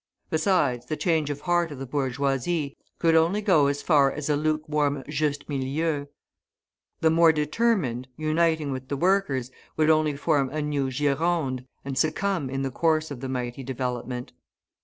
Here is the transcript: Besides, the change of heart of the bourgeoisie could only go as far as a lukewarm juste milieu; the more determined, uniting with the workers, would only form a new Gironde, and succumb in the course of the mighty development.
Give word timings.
Besides, 0.31 0.87
the 0.87 0.97
change 0.97 1.29
of 1.29 1.41
heart 1.41 1.71
of 1.71 1.77
the 1.77 1.85
bourgeoisie 1.85 2.75
could 2.97 3.13
only 3.13 3.39
go 3.39 3.67
as 3.67 3.83
far 3.83 4.11
as 4.11 4.29
a 4.31 4.35
lukewarm 4.35 5.03
juste 5.07 5.47
milieu; 5.47 6.07
the 7.01 7.11
more 7.11 7.31
determined, 7.31 8.07
uniting 8.17 8.71
with 8.71 8.87
the 8.87 8.97
workers, 8.97 9.51
would 9.77 9.91
only 9.91 10.17
form 10.17 10.49
a 10.49 10.59
new 10.59 10.89
Gironde, 10.89 11.67
and 11.85 11.95
succumb 11.95 12.49
in 12.49 12.63
the 12.63 12.71
course 12.71 13.11
of 13.11 13.19
the 13.19 13.29
mighty 13.29 13.61
development. 13.63 14.31